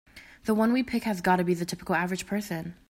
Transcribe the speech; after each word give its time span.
The 0.45 0.55
one 0.55 0.73
we 0.73 0.81
pick 0.81 1.03
has 1.03 1.21
gotta 1.21 1.43
be 1.43 1.53
the 1.53 1.63
typical 1.63 1.93
average 1.93 2.25
person. 2.25 2.73